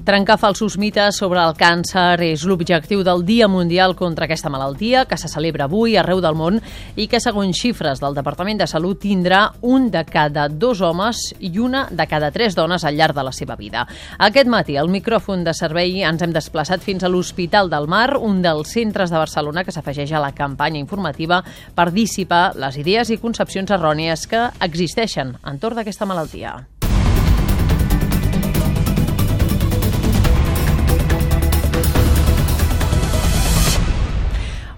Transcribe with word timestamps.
Trencar 0.00 0.38
falsos 0.40 0.78
mites 0.80 1.18
sobre 1.20 1.42
el 1.44 1.52
càncer 1.60 2.22
és 2.24 2.46
l'objectiu 2.48 3.02
del 3.04 3.20
Dia 3.28 3.50
Mundial 3.52 3.92
contra 3.98 4.24
aquesta 4.24 4.48
malaltia, 4.48 5.02
que 5.04 5.18
se 5.20 5.28
celebra 5.28 5.66
avui 5.68 5.98
arreu 6.00 6.22
del 6.24 6.38
món 6.40 6.56
i 6.96 7.04
que, 7.06 7.20
segons 7.20 7.60
xifres 7.60 8.00
del 8.00 8.16
Departament 8.16 8.62
de 8.62 8.66
Salut, 8.70 9.02
tindrà 9.04 9.42
un 9.60 9.90
de 9.92 10.00
cada 10.08 10.48
dos 10.48 10.80
homes 10.80 11.34
i 11.38 11.52
una 11.60 11.84
de 11.92 12.08
cada 12.08 12.32
tres 12.32 12.56
dones 12.56 12.88
al 12.88 12.96
llarg 12.96 13.14
de 13.14 13.26
la 13.28 13.34
seva 13.36 13.58
vida. 13.60 13.84
Aquest 14.16 14.48
matí, 14.48 14.78
al 14.80 14.88
micròfon 14.88 15.44
de 15.44 15.52
servei, 15.52 16.00
ens 16.00 16.24
hem 16.24 16.32
desplaçat 16.32 16.80
fins 16.80 17.04
a 17.04 17.12
l'Hospital 17.12 17.68
del 17.68 17.86
Mar, 17.86 18.16
un 18.16 18.40
dels 18.40 18.72
centres 18.72 19.12
de 19.12 19.20
Barcelona 19.20 19.68
que 19.68 19.76
s'afegeix 19.76 20.16
a 20.16 20.24
la 20.24 20.32
campanya 20.32 20.80
informativa 20.80 21.44
per 21.76 21.90
dissipar 21.92 22.54
les 22.56 22.80
idees 22.80 23.12
i 23.12 23.20
concepcions 23.20 23.68
errònies 23.68 24.24
que 24.32 24.48
existeixen 24.64 25.36
entorn 25.44 25.76
d'aquesta 25.76 26.08
malaltia. 26.08 26.56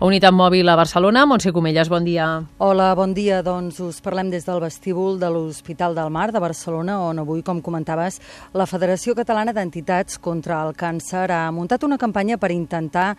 Unitat 0.02 0.34
Mòbil 0.34 0.66
a 0.66 0.74
Barcelona. 0.74 1.20
Montse 1.30 1.52
Comelles, 1.54 1.86
bon 1.86 2.02
dia. 2.02 2.24
Hola, 2.58 2.88
bon 2.98 3.12
dia. 3.14 3.36
Doncs 3.46 3.76
us 3.84 4.00
parlem 4.02 4.32
des 4.32 4.42
del 4.42 4.58
vestíbul 4.58 5.20
de 5.20 5.28
l'Hospital 5.30 5.94
del 5.94 6.10
Mar 6.10 6.32
de 6.34 6.40
Barcelona, 6.42 6.96
on 7.06 7.20
avui, 7.22 7.44
com 7.46 7.60
comentaves, 7.62 8.18
la 8.50 8.66
Federació 8.66 9.14
Catalana 9.14 9.54
d'Entitats 9.54 10.18
contra 10.18 10.58
el 10.66 10.74
Càncer 10.74 11.28
ha 11.30 11.44
muntat 11.54 11.86
una 11.86 12.00
campanya 12.02 12.34
per 12.34 12.50
intentar 12.50 13.12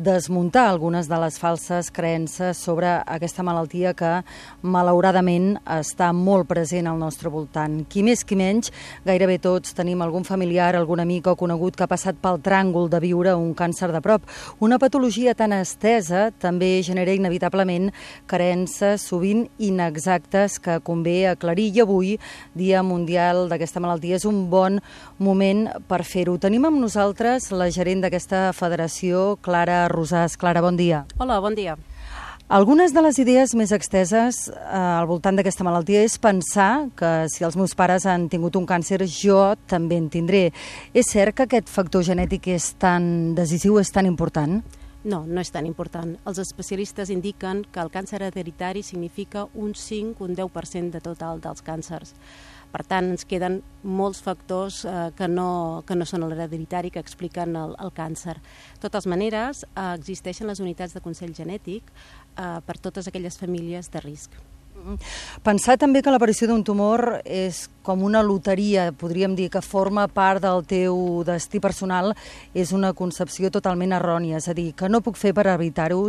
desmuntar 0.00 0.64
algunes 0.70 1.10
de 1.10 1.18
les 1.20 1.36
falses 1.36 1.90
creences 1.92 2.56
sobre 2.56 2.88
aquesta 2.88 3.44
malaltia 3.44 3.92
que 3.92 4.22
malauradament 4.62 5.58
està 5.66 6.08
molt 6.16 6.48
present 6.48 6.88
al 6.88 6.96
nostre 6.96 7.28
voltant. 7.28 7.82
Qui 7.84 8.00
més, 8.06 8.24
qui 8.24 8.38
menys, 8.40 8.72
gairebé 9.04 9.36
tots 9.44 9.76
tenim 9.76 10.00
algun 10.00 10.24
familiar, 10.24 10.72
algun 10.72 11.04
amic 11.04 11.28
o 11.28 11.36
conegut 11.36 11.76
que 11.76 11.84
ha 11.84 11.90
passat 11.90 12.16
pel 12.16 12.40
tràngol 12.40 12.88
de 12.88 13.02
viure 13.04 13.36
un 13.36 13.52
càncer 13.52 13.92
de 13.92 14.00
prop. 14.00 14.24
Una 14.64 14.80
patologia 14.80 15.36
tan 15.36 15.52
estesa 15.52 16.29
també 16.38 16.82
genera 16.86 17.14
inevitablement 17.16 17.90
creences 18.30 19.04
sovint 19.10 19.46
inexactes 19.58 20.58
que 20.62 20.78
convé 20.86 21.26
aclarir 21.30 21.70
i 21.74 21.84
avui, 21.84 22.16
Dia 22.54 22.84
Mundial 22.86 23.48
d'aquesta 23.50 23.82
malaltia, 23.82 24.20
és 24.20 24.26
un 24.28 24.46
bon 24.50 24.80
moment 25.18 25.66
per 25.88 26.02
fer-ho. 26.04 26.38
Tenim 26.38 26.68
amb 26.68 26.80
nosaltres 26.80 27.50
la 27.52 27.70
gerent 27.74 28.04
d'aquesta 28.04 28.50
federació, 28.56 29.36
Clara 29.42 29.86
Rosàs. 29.90 30.38
Clara, 30.40 30.62
bon 30.62 30.76
dia. 30.78 31.04
Hola, 31.18 31.40
bon 31.40 31.58
dia. 31.58 31.78
Algunes 32.50 32.90
de 32.90 32.98
les 33.04 33.14
idees 33.22 33.52
més 33.54 33.70
exteses 33.70 34.40
eh, 34.50 34.54
al 34.74 35.06
voltant 35.06 35.36
d'aquesta 35.38 35.62
malaltia 35.62 36.00
és 36.02 36.16
pensar 36.18 36.88
que 36.98 37.28
si 37.30 37.44
els 37.46 37.54
meus 37.54 37.76
pares 37.78 38.08
han 38.10 38.24
tingut 38.32 38.58
un 38.58 38.66
càncer, 38.66 39.04
jo 39.06 39.52
també 39.70 40.00
en 40.02 40.08
tindré. 40.10 40.48
És 40.90 41.12
cert 41.14 41.36
que 41.38 41.46
aquest 41.46 41.70
factor 41.70 42.02
genètic 42.02 42.48
és 42.50 42.72
tan 42.82 43.36
decisiu, 43.38 43.78
és 43.78 43.94
tan 43.94 44.10
important? 44.10 44.58
No, 45.02 45.22
no 45.24 45.40
és 45.40 45.48
tan 45.48 45.64
important. 45.64 46.12
Els 46.28 46.38
especialistes 46.42 47.08
indiquen 47.08 47.62
que 47.72 47.80
el 47.80 47.88
càncer 47.88 48.18
hereditari 48.20 48.82
significa 48.84 49.46
un 49.54 49.72
5, 49.74 50.20
un 50.26 50.36
10% 50.36 50.92
de 50.92 51.00
total 51.00 51.40
dels 51.40 51.64
càncers. 51.64 52.12
Per 52.70 52.84
tant, 52.86 53.08
ens 53.14 53.24
queden 53.26 53.62
molts 53.82 54.20
factors 54.22 54.84
eh, 54.84 55.08
que, 55.16 55.26
no, 55.26 55.82
que 55.88 55.96
no 55.96 56.04
són 56.06 56.28
l'hereditari 56.28 56.92
que 56.92 57.00
expliquen 57.00 57.56
el, 57.56 57.72
el 57.80 57.94
càncer. 57.96 58.36
De 58.76 58.84
totes 58.84 59.08
maneres, 59.10 59.64
eh, 59.72 59.88
existeixen 59.96 60.46
les 60.52 60.60
unitats 60.60 60.94
de 60.94 61.02
consell 61.02 61.32
genètic 61.34 61.88
eh, 61.90 62.60
per 62.66 62.78
totes 62.78 63.08
aquelles 63.08 63.40
famílies 63.40 63.90
de 63.90 64.04
risc. 64.04 64.36
Mm-hmm. 64.80 65.42
Pensar 65.44 65.76
també 65.80 66.00
que 66.02 66.12
l'aparició 66.12 66.48
d'un 66.48 66.64
tumor 66.64 67.20
és 67.24 67.66
com 67.84 68.02
una 68.06 68.22
loteria, 68.24 68.90
podríem 68.96 69.34
dir, 69.36 69.50
que 69.52 69.60
forma 69.64 70.06
part 70.08 70.42
del 70.44 70.64
teu 70.68 71.20
destí 71.26 71.60
personal, 71.60 72.14
és 72.54 72.72
una 72.72 72.94
concepció 72.96 73.50
totalment 73.52 73.92
errònia. 73.96 74.40
És 74.40 74.48
a 74.48 74.56
dir, 74.56 74.70
que 74.74 74.88
no 74.88 75.02
puc 75.04 75.20
fer 75.20 75.34
per 75.36 75.46
evitar-ho, 75.52 76.08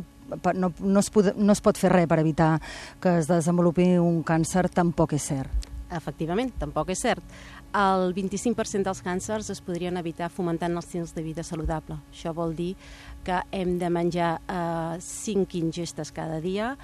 no, 0.55 0.71
no, 0.79 0.99
es 0.99 1.11
pot, 1.11 1.33
no 1.35 1.51
es 1.51 1.61
pot 1.63 1.77
fer 1.77 1.91
res 1.91 2.07
per 2.07 2.21
evitar 2.21 2.53
que 3.03 3.17
es 3.19 3.27
desenvolupi 3.27 3.97
un 3.99 4.23
càncer, 4.23 4.69
tampoc 4.71 5.17
és 5.19 5.27
cert. 5.33 5.67
Efectivament, 5.91 6.53
tampoc 6.55 6.93
és 6.93 7.01
cert. 7.03 7.23
El 7.75 8.13
25% 8.15 8.87
dels 8.87 9.01
càncers 9.03 9.49
es 9.51 9.59
podrien 9.63 9.99
evitar 9.99 10.29
fomentant 10.31 10.75
els 10.75 10.87
estils 10.87 11.11
de 11.15 11.23
vida 11.23 11.43
saludable. 11.43 11.97
Això 12.11 12.31
vol 12.35 12.55
dir 12.55 12.73
que 13.27 13.41
hem 13.51 13.77
de 13.79 13.89
menjar 13.91 14.31
eh, 14.39 14.99
5 15.03 15.59
ingestes 15.59 16.11
cada 16.15 16.39
dia, 16.43 16.77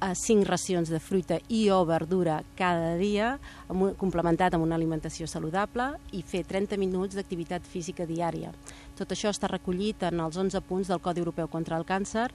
eh, 0.00 0.14
5 0.14 0.46
racions 0.48 0.90
de 0.90 1.00
fruita 1.00 1.38
i 1.48 1.68
o 1.70 1.84
verdura 1.86 2.42
cada 2.56 2.96
dia, 3.00 3.34
amb, 3.68 3.92
complementat 4.00 4.54
amb 4.54 4.64
una 4.64 4.78
alimentació 4.78 5.26
saludable 5.26 5.90
i 6.12 6.22
fer 6.22 6.44
30 6.46 6.78
minuts 6.78 7.18
d'activitat 7.18 7.66
física 7.66 8.06
diària. 8.06 8.52
Tot 8.98 9.12
això 9.14 9.32
està 9.32 9.50
recollit 9.50 10.02
en 10.08 10.20
els 10.20 10.36
11 10.36 10.62
punts 10.68 10.88
del 10.88 11.02
Codi 11.02 11.22
Europeu 11.24 11.48
contra 11.48 11.78
el 11.78 11.86
Càncer 11.86 12.30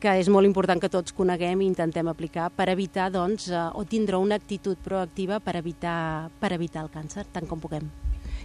que 0.00 0.14
és 0.16 0.30
molt 0.32 0.48
important 0.48 0.80
que 0.80 0.88
tots 0.88 1.12
coneguem 1.12 1.60
i 1.60 1.66
intentem 1.68 2.08
aplicar 2.08 2.48
per 2.56 2.70
evitar, 2.72 3.10
doncs, 3.12 3.50
eh, 3.52 3.66
o 3.76 3.84
tindre 3.84 4.16
una 4.16 4.40
actitud 4.40 4.80
proactiva 4.80 5.40
per 5.44 5.58
evitar, 5.60 6.30
per 6.40 6.54
evitar 6.56 6.86
el 6.86 6.94
càncer, 6.94 7.26
tant 7.34 7.46
com 7.46 7.60
puguem. 7.60 7.90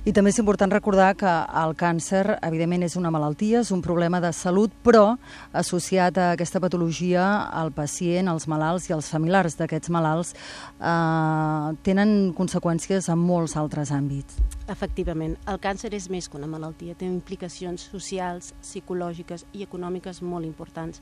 I 0.06 0.12
també 0.14 0.30
és 0.30 0.38
important 0.38 0.70
recordar 0.70 1.16
que 1.18 1.32
el 1.58 1.72
càncer, 1.74 2.36
evidentment, 2.46 2.84
és 2.86 2.94
una 2.94 3.10
malaltia, 3.10 3.64
és 3.64 3.72
un 3.74 3.80
problema 3.82 4.20
de 4.22 4.30
salut, 4.38 4.70
però 4.86 5.16
associat 5.50 6.20
a 6.22 6.28
aquesta 6.36 6.60
patologia, 6.62 7.24
el 7.58 7.72
pacient, 7.74 8.30
els 8.30 8.46
malalts 8.46 8.86
i 8.86 8.94
els 8.94 9.10
familiars 9.10 9.58
d'aquests 9.58 9.90
malalts 9.90 10.36
eh, 10.36 11.72
tenen 11.90 12.36
conseqüències 12.38 13.10
en 13.10 13.18
molts 13.18 13.58
altres 13.58 13.90
àmbits. 13.90 14.38
Efectivament, 14.70 15.40
el 15.50 15.58
càncer 15.64 15.90
és 15.98 16.06
més 16.14 16.30
que 16.30 16.38
una 16.38 16.52
malaltia, 16.54 16.94
té 16.94 17.10
implicacions 17.10 17.90
socials, 17.90 18.54
psicològiques 18.62 19.48
i 19.58 19.66
econòmiques 19.66 20.22
molt 20.22 20.46
importants. 20.46 21.02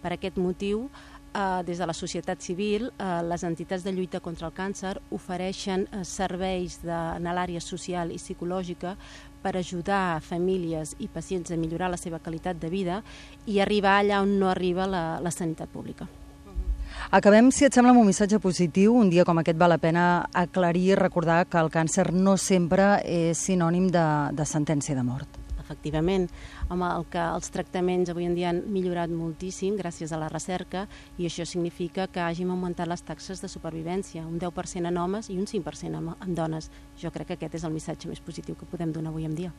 Per 0.00 0.14
aquest 0.14 0.40
motiu, 0.40 0.86
eh, 1.34 1.62
des 1.64 1.78
de 1.78 1.86
la 1.86 1.94
societat 1.94 2.40
civil, 2.40 2.90
eh, 2.98 3.22
les 3.22 3.44
entitats 3.44 3.84
de 3.84 3.92
lluita 3.92 4.20
contra 4.20 4.48
el 4.48 4.54
càncer 4.54 4.96
ofereixen 5.10 5.86
eh, 5.90 6.04
serveis 6.04 6.80
de, 6.82 6.92
en 6.92 7.28
l'àrea 7.28 7.60
social 7.60 8.12
i 8.12 8.18
psicològica 8.18 8.96
per 9.42 9.56
ajudar 9.56 10.20
famílies 10.20 10.96
i 10.98 11.08
pacients 11.08 11.50
a 11.50 11.56
millorar 11.56 11.90
la 11.90 12.00
seva 12.00 12.18
qualitat 12.18 12.58
de 12.58 12.70
vida 12.70 13.02
i 13.46 13.60
arribar 13.60 13.98
allà 13.98 14.22
on 14.22 14.38
no 14.38 14.50
arriba 14.50 14.86
la, 14.86 15.20
la 15.22 15.30
sanitat 15.30 15.68
pública. 15.68 16.08
Acabem, 17.10 17.52
si 17.54 17.64
et 17.64 17.72
sembla, 17.72 17.92
amb 17.94 18.02
un 18.02 18.08
missatge 18.08 18.40
positiu. 18.42 18.96
Un 18.98 19.08
dia 19.08 19.24
com 19.24 19.38
aquest 19.38 19.58
val 19.58 19.70
la 19.70 19.78
pena 19.78 20.28
aclarir 20.34 20.88
i 20.90 20.96
recordar 20.98 21.44
que 21.46 21.60
el 21.60 21.70
càncer 21.70 22.10
no 22.12 22.36
sempre 22.36 22.96
és 23.04 23.38
sinònim 23.38 23.88
de, 23.92 24.06
de 24.34 24.48
sentència 24.48 24.98
de 24.98 25.06
mort 25.06 25.37
efectivament, 25.68 26.28
amb 26.72 26.86
el 26.88 27.06
que 27.12 27.20
els 27.20 27.52
tractaments 27.52 28.08
avui 28.12 28.28
en 28.28 28.36
dia 28.38 28.50
han 28.52 28.64
millorat 28.72 29.12
moltíssim 29.12 29.76
gràcies 29.76 30.12
a 30.12 30.20
la 30.20 30.32
recerca 30.32 30.86
i 31.20 31.28
això 31.28 31.44
significa 31.44 32.08
que 32.08 32.24
hàgim 32.24 32.52
augmentat 32.54 32.88
les 32.88 33.04
taxes 33.04 33.44
de 33.44 33.52
supervivència, 33.52 34.24
un 34.24 34.40
10% 34.40 34.88
en 34.88 35.00
homes 35.04 35.28
i 35.28 35.38
un 35.38 35.46
5% 35.46 36.16
en 36.16 36.34
dones. 36.34 36.72
Jo 36.96 37.12
crec 37.12 37.28
que 37.28 37.38
aquest 37.38 37.60
és 37.60 37.68
el 37.68 37.76
missatge 37.76 38.08
més 38.08 38.24
positiu 38.24 38.56
que 38.56 38.68
podem 38.68 38.94
donar 38.96 39.12
avui 39.12 39.28
en 39.28 39.36
dia. 39.36 39.52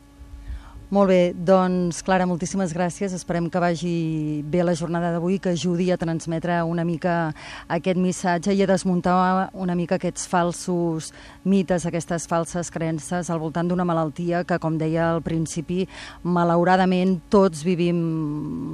Molt 0.90 1.06
bé, 1.06 1.18
doncs 1.38 2.00
Clara, 2.02 2.24
moltíssimes 2.26 2.72
gràcies. 2.74 3.12
Esperem 3.14 3.44
que 3.46 3.60
vagi 3.62 4.42
bé 4.42 4.64
la 4.66 4.74
jornada 4.74 5.12
d'avui, 5.14 5.36
que 5.38 5.52
ajudi 5.54 5.86
a 5.94 5.96
transmetre 5.96 6.56
una 6.66 6.82
mica 6.82 7.30
aquest 7.70 8.00
missatge 8.02 8.56
i 8.58 8.64
a 8.64 8.66
desmuntar 8.66 9.14
una 9.54 9.76
mica 9.78 10.00
aquests 10.00 10.26
falsos 10.26 11.12
mites, 11.46 11.86
aquestes 11.86 12.26
falses 12.26 12.74
creences 12.74 13.30
al 13.30 13.38
voltant 13.38 13.70
d'una 13.70 13.86
malaltia 13.86 14.42
que, 14.42 14.58
com 14.58 14.82
deia 14.82 15.12
al 15.12 15.22
principi, 15.22 15.86
malauradament 16.26 17.20
tots 17.30 17.62
vivim 17.62 18.02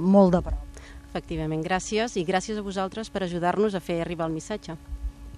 molt 0.09 0.33
de 0.33 0.45
prop. 0.49 0.83
Efectivament, 1.11 1.61
gràcies 1.61 2.17
i 2.17 2.25
gràcies 2.25 2.57
a 2.57 2.65
vosaltres 2.65 3.13
per 3.13 3.27
ajudar-nos 3.29 3.77
a 3.77 3.79
fer 3.79 4.01
arribar 4.01 4.25
el 4.25 4.33
missatge. 4.33 4.73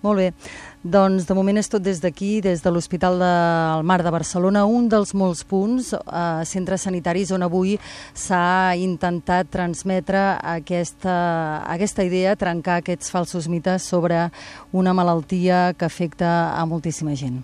Molt 0.01 0.17
bé. 0.17 0.31
Doncs 0.79 1.25
de 1.27 1.35
moment 1.35 1.57
és 1.59 1.67
tot 1.67 1.83
des 1.83 1.99
d'aquí, 1.99 2.39
des 2.39 2.61
de 2.63 2.71
l'Hospital 2.71 3.19
del 3.19 3.83
Mar 3.83 3.99
de 3.99 4.13
Barcelona, 4.15 4.63
un 4.63 4.87
dels 4.87 5.11
molts 5.13 5.43
punts, 5.43 5.91
eh, 5.93 6.45
centres 6.47 6.87
sanitaris 6.87 7.33
on 7.35 7.43
avui 7.43 7.77
s'ha 8.13 8.75
intentat 8.79 9.51
transmetre 9.51 10.39
aquesta, 10.39 11.63
aquesta 11.67 12.07
idea, 12.07 12.37
trencar 12.39 12.79
aquests 12.79 13.11
falsos 13.11 13.49
mites 13.51 13.83
sobre 13.83 14.31
una 14.71 14.93
malaltia 14.93 15.73
que 15.77 15.85
afecta 15.85 16.55
a 16.55 16.65
moltíssima 16.65 17.13
gent. 17.13 17.37